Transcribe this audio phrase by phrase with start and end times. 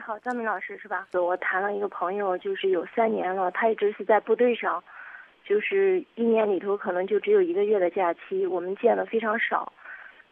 [0.00, 1.06] 好，张明老师是吧？
[1.12, 4.82] 我谈了一个朋友，就是有三年了，他一直是在部队上，
[5.44, 9.72] 就是一年里头可能就只有一个月的假期，我们见的非常少。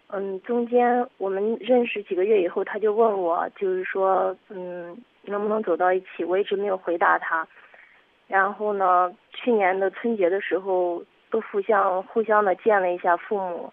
[0.08, 6.24] 嗯，中间我们认识几个月以后，他就问我，就是说，嗯，能不能走到一起？
[6.24, 7.46] 我一直没有回答他。
[8.26, 13.72] 然后呢，去年的春节的时候，都互相互相的见了一下父母，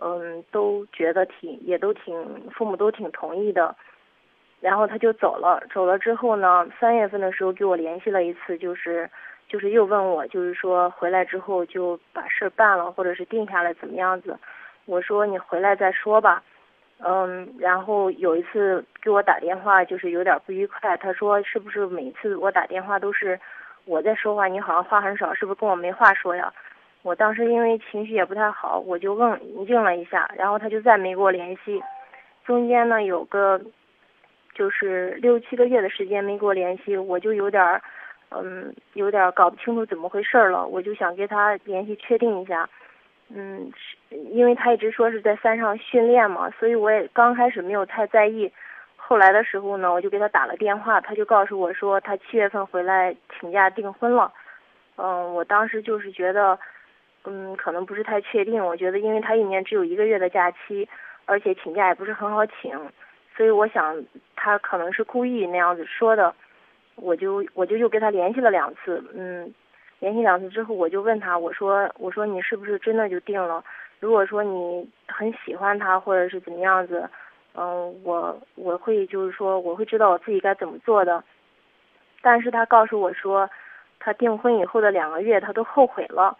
[0.00, 3.74] 嗯，都觉得挺，也都挺，父母都挺同意的。
[4.60, 9.08] 然后他就走了，走了之后呢，三月份的时候给我联系了一次，就是，
[9.46, 14.36] 就是又问我，就是说回来之后就把事办了，或者是定下来怎么样子。
[14.84, 16.42] 我说你回来再说吧，
[16.98, 20.96] 嗯，然后有一次给我打电话，就是有点不愉快。
[20.96, 23.38] 他说是不是每次我打电话都是
[23.84, 26.52] 我在说话，你好像话很少，是不是跟我没话说呀？
[27.02, 31.80] 我当时因为情绪也不太好，我就问应了一下，然后他就再没给我联系。
[32.44, 33.60] 中间呢有个。
[34.58, 37.80] 就是六七个月的时间没给我联系，我就有点儿，
[38.30, 40.66] 嗯，有点搞不清楚怎么回事了。
[40.66, 42.68] 我就想跟他联系确定一下，
[43.32, 43.70] 嗯，
[44.32, 48.52] 因为他一直说是在山上训练嘛，所以我也刚开始没有太在意。
[48.96, 54.32] 后来的时候呢，我就给他打了电话，他就告诉我说他七月份回来请假订婚了。
[54.96, 56.58] 嗯，我当时就是觉得，
[57.24, 58.62] 嗯，可能不是太确定。
[58.66, 60.88] 我觉得，因为他一年只有一个月的假期，
[61.26, 62.72] 而且请假也不是很好请。
[63.38, 63.96] 所以我想
[64.34, 66.34] 他可能是故意那样子说的，
[66.96, 69.54] 我就我就又跟他联系了两次，嗯，
[70.00, 73.62] 联系两次之后我就问他，我说我说你是不是真的就定了？
[74.00, 77.08] 如果说你很喜欢他或者是怎么样子，
[77.54, 81.22] 嗯，我我会就是说我会知道我自己该怎么做的。
[82.20, 83.48] 但是他告诉我说，
[84.00, 86.36] 他订婚以后的两个月他都后悔了，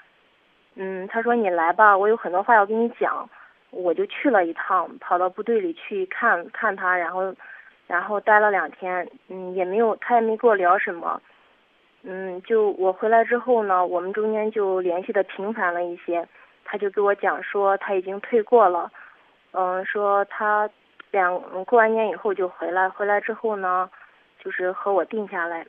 [0.75, 3.31] 嗯，他说你来吧，我有很多话要跟你讲。
[3.71, 7.35] 我就去了一趟，跑到部队里去看看他，然后，
[7.87, 11.21] 然后待了两天，嗯，也没有，他也没跟我聊什么，
[12.03, 16.27] 嗯，就我回来之后呢，我们中间就联系的频繁了一些，
[16.65, 18.91] 他就给我讲说他已经退过了，
[19.53, 20.69] 嗯，说他
[21.11, 23.91] 两过完年以后就回来，回来之后呢，
[24.43, 25.67] 就是和我定下来，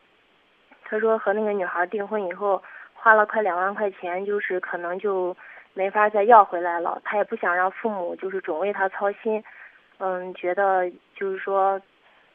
[0.85, 2.63] 他说和那个女孩订婚以后
[2.93, 5.35] 花了快两万块钱，就是可能就。
[5.73, 9.43] 没法再要回来了，他也不想让父母就是总为他操心，
[9.99, 11.79] 嗯，觉得就是说，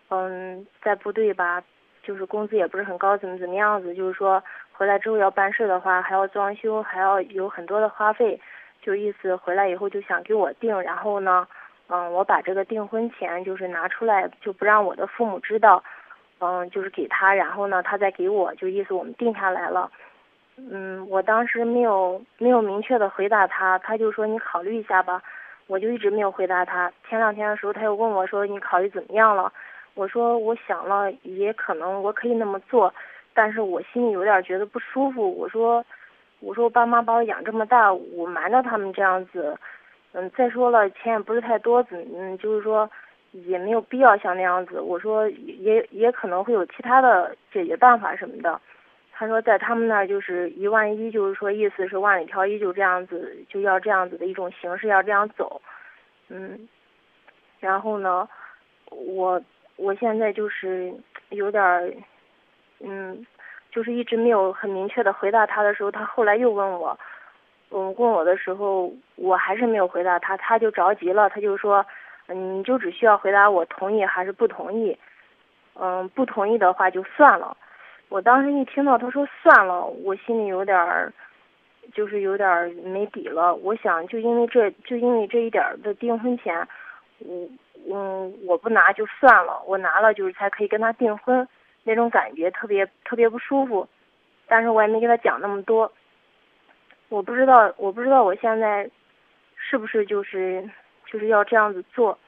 [0.08, 1.62] 嗯，在部队吧，
[2.02, 8.40] 就是工资也不是很高，怎么怎么样子，就是说回来之后要办事的话，还要装修，还要有很多的花费，
[8.80, 11.46] 就意思回来以后就想给我定，然后呢，
[11.88, 15.82] 嗯，我把这个订婚钱就是拿出来，就不让我的父母知道，
[16.40, 19.90] 嗯，就是给他，然后呢，他再给我，就意思我们定下来了。
[20.56, 25.20] 嗯，我当时没有没有明确的回答他，他就说你考虑一下吧，
[25.66, 26.92] 我就一直没有回答他。
[27.08, 29.52] 前两天的时候他又问我说你考虑怎么样了？
[29.94, 32.92] 我说我想了，也可能我可以那么做，
[33.32, 35.36] 但是我心里有点觉得不舒服。
[35.38, 35.84] 我说
[36.40, 39.56] 我说爸妈把我养这么大，我瞒着他们这样子，
[40.12, 42.88] 嗯，再说了钱也不是太多，怎嗯就是说
[43.32, 44.80] 也没有必要像那样子。
[44.80, 48.60] 我说也也可能会有其他的解决办法什么的。
[49.16, 55.62] 他说，在他们那儿就是一万一，就是说意思是万里挑一，就这样子就要这样子的一种形式要这样走，
[56.28, 56.68] 嗯，
[57.60, 58.28] 然后呢，
[58.90, 59.40] 我
[59.76, 60.92] 我现在就是
[61.28, 61.94] 有点儿，
[62.80, 63.24] 嗯，
[63.70, 66.98] 就是一直没有很明确的回答他的时候，他后来又问我，
[67.70, 71.86] 嗯，问我的时候，我还是没有回答他，他就着急了，他就说，
[72.26, 74.98] 嗯你就只需要回答我同意还是不同意，
[75.74, 77.56] 嗯，不同意的话就算了。
[78.08, 81.12] 我当时一听到他说算了，我心里有点儿，
[81.92, 83.54] 就是有点儿没底了。
[83.56, 86.66] 我想就因为这就因为这一点的订婚钱，
[87.18, 87.48] 我
[87.90, 91.46] 嗯我不拿就算了，我拿了就是才可以跟他订婚，
[91.82, 93.88] 那种感觉特别特别不舒服。
[94.46, 95.90] 但是我也没跟他讲那么多。
[97.08, 98.88] 我不知道我不知道我现在
[99.56, 100.62] 是不是就是
[101.06, 102.18] 就是要这样子做，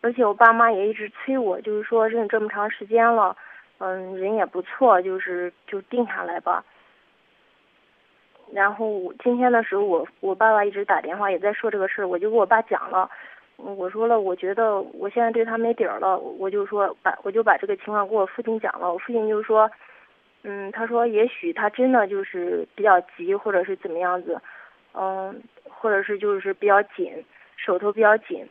[0.00, 3.36] 而且我爸妈也一直催我，就是说认这么长时间了。
[3.78, 6.64] 嗯，人也不错，就是就定下来吧。
[8.52, 13.10] 然后我今天的时候，我我爸爸一直打电话，也在说这个事儿，我就跟我爸讲了。
[13.56, 18.92] 我说了，我觉得我现在对他没底儿了，我就说把我就把这个情况跟我父亲讲了。
[18.92, 19.70] 我父亲就说，
[20.42, 24.40] 嗯，他说也许他真的就是比较急，或者是怎么样子，
[24.92, 27.24] 嗯，或者是就是比较紧，
[27.56, 28.46] 手头比较紧。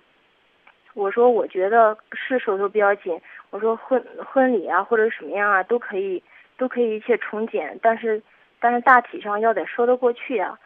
[0.93, 3.19] 我说我觉得是手头比较紧。
[3.49, 6.21] 我说婚婚礼啊或者什么样啊都可以
[6.57, 8.21] 都可以一切从简，但是
[8.59, 10.57] 但是大体上要得说得过去呀。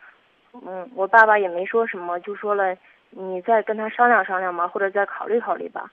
[0.65, 2.75] 嗯，我爸爸也没说什么，就说了
[3.09, 5.91] 你再跟他商量商量嘛，或者再考虑考虑吧。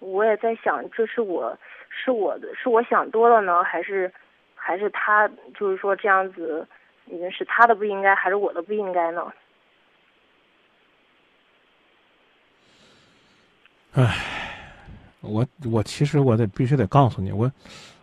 [0.00, 1.56] 我也在想，这是我
[1.90, 4.10] 是我的是我想多了呢，还是
[4.54, 6.66] 还是他就是说这样子，
[7.06, 9.32] 已经，是他的不应该，还是我的不应该呢？
[14.00, 14.16] 唉，
[15.22, 17.50] 我我其实我得必须得告诉你，我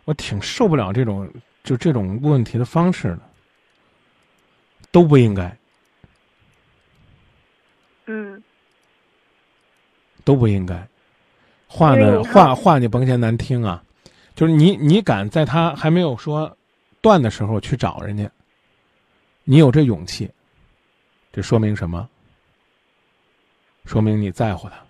[0.04, 1.32] 我挺受不了这种
[1.64, 3.20] 就这种问问题的方式的，
[4.92, 5.58] 都不应该，
[8.08, 8.44] 嗯，
[10.26, 10.86] 都不应该。
[11.66, 13.82] 话呢，话话你甭嫌难听啊，
[14.36, 16.58] 就是你你敢在他还没有说
[17.00, 18.30] 断的时候去找人家，
[19.46, 20.30] 你有这勇气，
[21.32, 22.10] 这说明什么？
[23.86, 24.85] 说明你在乎他。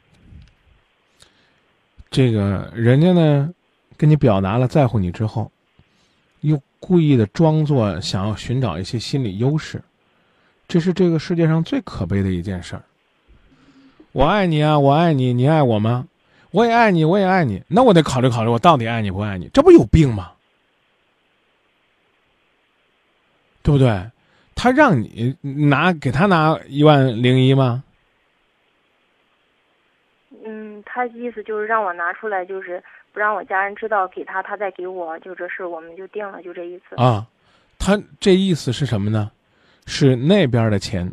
[2.15, 3.53] 这个人家呢，
[3.97, 5.51] 跟你表达了在乎你之后，
[6.39, 9.83] 又故意的装作想要寻找一些心理优势，
[10.65, 12.83] 这是这个世界上最可悲的一件事儿。
[14.13, 16.07] 我爱你啊，我爱你，你爱我吗？
[16.51, 17.61] 我也爱你，我也爱你。
[17.67, 19.49] 那我得考虑考虑，我到底爱你不爱你？
[19.53, 20.31] 这不有病吗？
[23.61, 24.09] 对不对？
[24.55, 27.83] 他让你拿给他拿一万零一吗？
[30.45, 36.95] 嗯，他意思就是让我拿出来，就是不让我家人知道，给他，他再给我，就这事我们就定了，就这意思。
[36.95, 37.27] 啊，
[37.77, 39.31] 他这意思是什么呢？
[39.85, 41.11] 是那边的钱，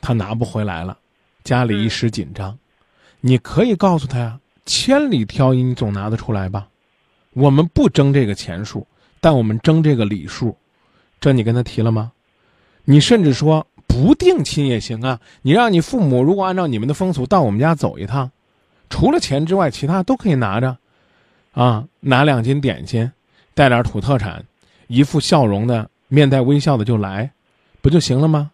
[0.00, 0.96] 他拿不回来了，
[1.44, 2.56] 家里一时紧张。
[3.20, 6.68] 你可以告诉他呀，千里挑一，你总拿得出来吧？
[7.34, 8.86] 我们不争这个钱数，
[9.20, 10.56] 但我们争这个礼数，
[11.20, 12.12] 这你跟他提了吗？
[12.84, 18.30] 你甚至说不定亲也行啊，你让你父母如果按照你们的风俗到我们家走一趟，
[18.92, 20.76] 除了钱之外，其他都可以拿着，
[21.52, 23.10] 啊，拿两斤点心，
[23.54, 24.44] 带点土特产，
[24.86, 27.32] 一副笑容的，面带微笑的就来，
[27.80, 28.50] 不就行了吗？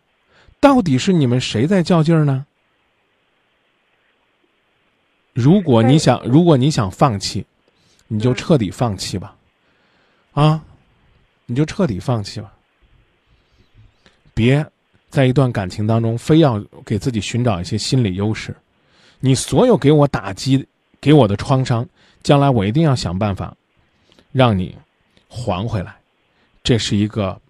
[0.60, 2.46] 到底是你们谁在较劲儿呢？
[5.32, 7.44] 如果你想，如果你想放弃，
[8.06, 9.34] 你就彻底放弃吧，
[10.34, 10.62] 啊，
[11.46, 12.52] 你就彻底放弃吧，
[14.32, 14.64] 别
[15.10, 18.54] 在一段感情当中非要给自己寻找一些心理优势。
[19.20, 20.66] 你所有给我打击、
[21.00, 21.88] 给我的创伤，
[22.22, 23.56] 将来我一定要想办法
[24.32, 24.76] 让你
[25.28, 25.96] 还回来。
[26.62, 27.40] 这是一个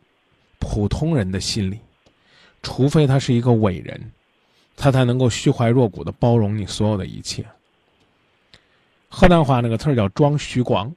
[0.59, 1.79] 普通人的心理，
[2.63, 4.13] 除非他是一个伟人，
[4.77, 7.45] 他才能够虚怀若谷的包容你所有的一切。
[9.09, 10.95] 河南话那个词儿叫“装虚光”，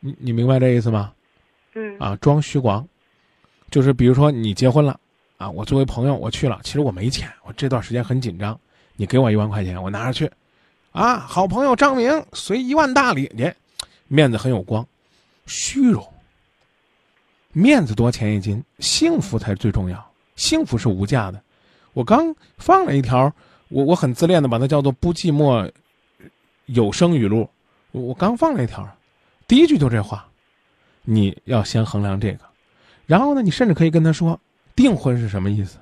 [0.00, 1.12] 你你明白这意思吗？
[1.74, 2.86] 嗯啊，装虚光，
[3.70, 4.98] 就是比如说你结婚了，
[5.36, 8.58] 啊，我作为朋友我去了，其实我没钱，我这段时间很紧张，
[8.96, 10.30] 你给我一万块钱，我拿着去，
[10.92, 13.52] 啊，好朋友张明随一万大礼，你
[14.08, 14.86] 面子很有光，
[15.46, 16.06] 虚荣，
[17.52, 21.40] 面子多钱一斤，幸福才最重要，幸福是无价的。
[21.92, 23.32] 我刚放了一条，
[23.68, 25.70] 我我很自恋的把它叫做不寂寞
[26.66, 27.48] 有声语录，
[27.92, 28.88] 我我刚放了一条，
[29.46, 30.26] 第一句就这话。
[31.08, 32.40] 你要先衡量这个，
[33.06, 34.40] 然后呢，你甚至可以跟他说，
[34.74, 35.78] 订婚是什么意思？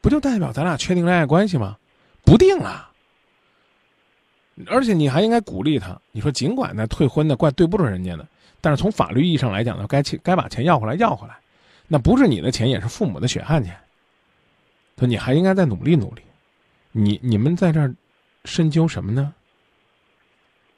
[0.00, 1.76] 不就代表咱俩确定恋爱关系吗？
[2.28, 2.92] 不定啊。
[4.66, 8.26] 而且你还应该鼓励他，你说尽管那退婚的怪对不住人家的，
[8.60, 11.38] 但是从法律意义上来讲呢，该钱该把钱要回来要回来，
[11.86, 13.74] 那不是你的钱，也是父母的血汗钱。
[14.98, 16.22] 说你还应该再努力努力，
[16.90, 17.94] 你你们在这儿
[18.44, 19.32] 深究什么呢？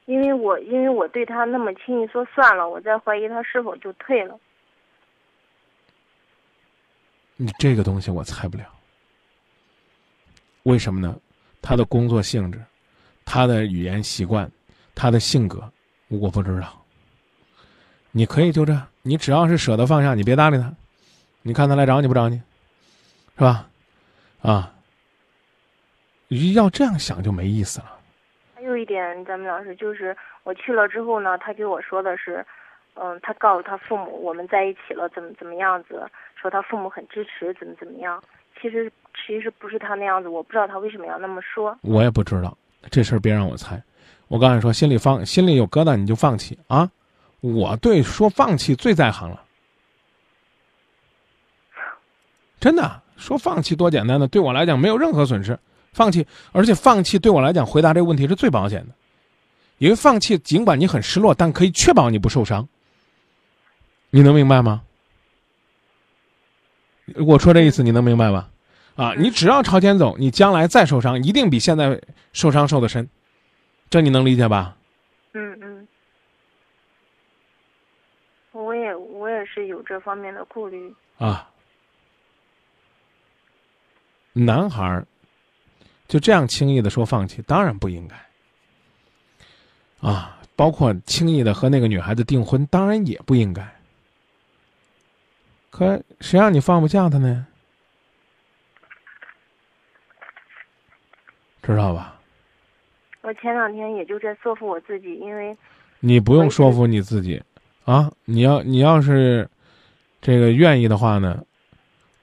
[0.05, 4.39] 因为我因为我对他那么轻易说算了，我在怀疑他是否就退了。
[7.35, 8.65] 你这个东西我猜不了，
[10.63, 11.19] 为什么呢？
[11.61, 12.59] 他的工作性质，
[13.23, 14.49] 他的语言习惯，
[14.95, 15.71] 他的性格，
[16.09, 16.83] 我不知道。
[18.11, 20.73] 你可以就这，你只要是舍得放下，你别搭理他，
[21.43, 22.41] 你看他来找你不找你，
[23.37, 23.69] 是吧？
[24.41, 24.73] 啊，
[26.55, 27.99] 要这样想就没意思了。
[28.55, 32.45] 还有一点，咱们老师就是我去了之后呢，他给我说的是，
[32.95, 38.21] 嗯，他告诉他父母我们在一起了，怎么怎么样子，说他父母很支持，怎么怎么样。
[38.59, 41.77] 其实其实不是他那样子，我不知道他为什么要那么说。
[41.81, 42.57] 我也不知道
[42.89, 43.81] 这事儿，别让我猜。
[44.27, 46.89] 我告诉你说，心里放心里有疙瘩你就放弃啊！
[47.41, 49.43] 我对说放弃最在行了，
[52.59, 55.57] 真的说放弃多简单的，对我来讲没有任何损失。
[55.91, 58.93] 放弃，而且放弃对我来讲回答这个问题是最保险的，
[59.79, 62.67] 因为放弃尽管你很失落，但可以确保你不受伤。
[64.09, 64.83] 你能明白吗？
[67.15, 68.49] 我说这意思你能明白吧？
[69.01, 71.99] 啊，你只要朝前走，你将来再受伤，一定比现在
[72.33, 73.09] 受伤受的深，
[73.89, 74.77] 这你能理解吧？
[75.33, 75.87] 嗯嗯，
[78.51, 80.93] 我也我也是有这方面的顾虑。
[81.17, 81.49] 啊，
[84.33, 85.07] 男孩儿
[86.07, 88.15] 就这样轻易的说放弃，当然不应该。
[90.07, 93.67] 啊，包括轻易的和那个女孩子订婚，当然也不应该。
[95.71, 97.47] 可谁让你放不下他呢？
[101.71, 102.19] 知道吧？
[103.21, 105.55] 我前两天也就在说服我自己，因为
[105.99, 107.41] 你不用说服你自己，
[107.85, 109.47] 啊，你要你要是
[110.21, 111.43] 这个愿意的话呢，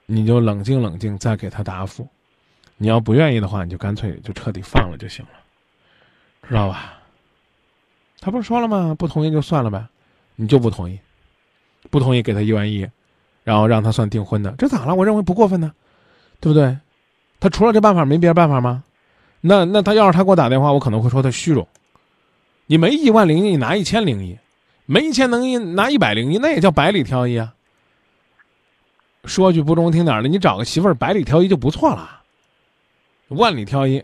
[0.05, 2.07] 你就冷静冷静，再给他答复。
[2.75, 5.31] 你要不愿意的话，你就干脆就彻底放了就行了，
[6.47, 6.93] 知道吧？
[8.21, 8.95] 他不是说了吗？
[8.97, 9.85] 不同意就算了呗，
[10.35, 10.99] 你就不同意，
[11.89, 12.89] 不同意给他一万一，
[13.43, 14.95] 然后让他算订婚的，这咋了？
[14.95, 15.73] 我认为不过分呢，
[16.41, 16.77] 对不对？
[17.39, 18.83] 他除了这办法没别的办法吗？
[19.41, 21.67] 那那他要是他给我打电话，我可能会说他虚荣。
[22.65, 24.37] 你没一万零一，你拿一千零一，
[24.85, 27.53] 没一千零一拿一百零一，那也叫百里挑一啊。
[29.25, 32.21] 说句不中听点的，你找个媳妇儿百里挑一就不错了，
[33.29, 34.03] 万里挑一。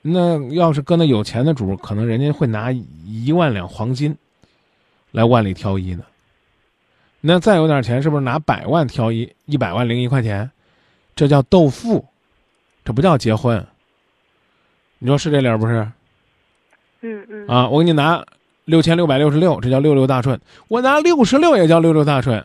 [0.00, 4.16] 那要是搁那有钱的主，可能人家会拿一万两黄金
[5.12, 6.04] 来万里挑一呢。
[7.20, 10.50] 那再有点钱，是不是拿百万挑一，一百万零一块钱？
[11.14, 12.04] 这叫斗富，
[12.84, 13.66] 这不叫结婚。
[14.98, 15.86] 你说是这理儿不是？
[17.00, 17.46] 嗯嗯。
[17.48, 18.24] 啊，我给你拿
[18.64, 20.40] 六千六百六十六，这叫六六大顺。
[20.68, 22.44] 我拿六十六也叫六六大顺。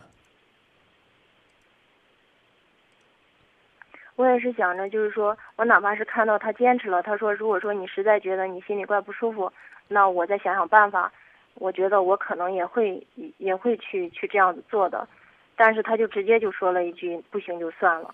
[4.16, 9.52] 我也是想着，就是说我哪怕是看到他坚持了，他说如果说你实在觉得你心里怪不舒服，
[9.88, 11.12] 那我再想想办法。
[11.60, 13.06] 我觉得我可能也会
[13.38, 15.08] 也会去去这样子做的，
[15.56, 18.14] 但是他就直接就说了一句不行就算了，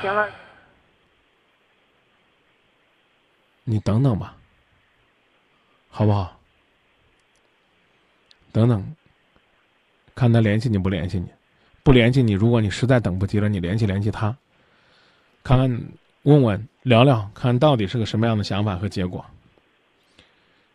[0.00, 0.28] 行了。
[3.64, 4.36] 你等等吧，
[5.88, 6.38] 好不好？
[8.52, 8.96] 等等，
[10.14, 11.28] 看他联系你不联系你，
[11.82, 14.36] 不联系你，如果你实在等不及了，你联系联系他。
[15.42, 15.82] 看看，
[16.22, 19.24] 问问，聊聊，看到底是个什么样的想法和结果。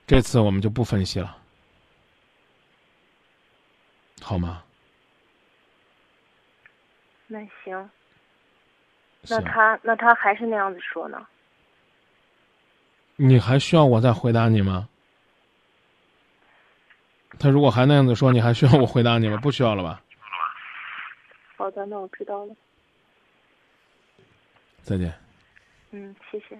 [0.05, 1.38] 这次我们就不分析了，
[4.22, 4.63] 好吗？
[7.27, 7.89] 那行。
[9.29, 11.27] 那他那他还是那样子说呢？
[13.21, 14.88] 你还需要我再回答你吗？
[17.38, 19.35] 他如果还那样子说，你还需要我回答你吗？
[19.38, 20.01] 不需要了吧？
[21.57, 22.55] 好的，那我知道了。
[24.81, 25.13] 再见。
[25.91, 26.57] 嗯，谢谢。